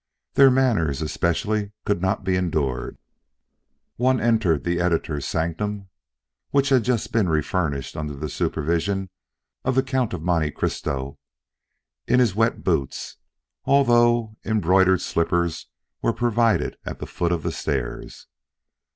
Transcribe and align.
Their 0.33 0.49
manners 0.49 1.03
especially 1.03 1.73
could 1.85 2.01
not 2.01 2.23
be 2.23 2.35
endured 2.35 2.97
One 3.97 4.19
entered 4.19 4.63
the 4.63 4.79
Editor's 4.79 5.27
sanctum 5.27 5.89
(which 6.49 6.69
had 6.69 6.79
then 6.81 6.85
just 6.85 7.11
been 7.11 7.29
refurnished 7.29 7.95
under 7.95 8.15
the 8.15 8.27
supervision 8.27 9.11
of 9.63 9.75
the 9.75 9.83
Count 9.83 10.13
of 10.15 10.23
Monte 10.23 10.49
Cristo) 10.53 11.19
in 12.07 12.19
his 12.19 12.33
wet 12.33 12.63
boots, 12.63 13.17
although 13.65 14.35
embroidered 14.43 15.01
slippers 15.01 15.67
were 16.01 16.13
provided 16.13 16.77
at 16.83 16.97
the 16.97 17.05
foot 17.05 17.31
of 17.31 17.43
the 17.43 17.51
stairs. 17.51 18.25